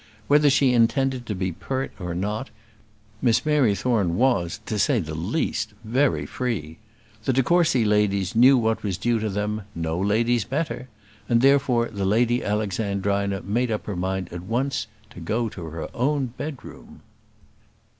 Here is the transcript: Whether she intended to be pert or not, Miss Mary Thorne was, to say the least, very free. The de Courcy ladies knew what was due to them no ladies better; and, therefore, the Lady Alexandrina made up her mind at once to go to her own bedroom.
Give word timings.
Whether 0.27 0.49
she 0.49 0.73
intended 0.73 1.27
to 1.27 1.35
be 1.35 1.51
pert 1.51 1.91
or 1.99 2.15
not, 2.15 2.49
Miss 3.21 3.45
Mary 3.45 3.75
Thorne 3.75 4.15
was, 4.15 4.59
to 4.65 4.79
say 4.79 4.97
the 4.97 5.13
least, 5.13 5.75
very 5.83 6.25
free. 6.25 6.79
The 7.25 7.33
de 7.33 7.43
Courcy 7.43 7.85
ladies 7.85 8.35
knew 8.35 8.57
what 8.57 8.81
was 8.81 8.97
due 8.97 9.19
to 9.19 9.29
them 9.29 9.61
no 9.75 9.99
ladies 9.99 10.43
better; 10.43 10.87
and, 11.29 11.39
therefore, 11.41 11.87
the 11.93 12.03
Lady 12.03 12.43
Alexandrina 12.43 13.43
made 13.43 13.69
up 13.69 13.85
her 13.85 13.95
mind 13.95 14.33
at 14.33 14.41
once 14.41 14.87
to 15.11 15.19
go 15.19 15.49
to 15.49 15.65
her 15.65 15.87
own 15.95 16.33
bedroom. 16.35 17.01